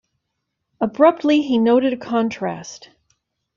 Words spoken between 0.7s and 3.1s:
Abruptly he noted a contrast.